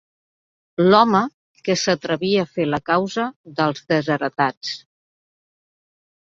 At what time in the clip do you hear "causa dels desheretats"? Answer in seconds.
2.93-4.75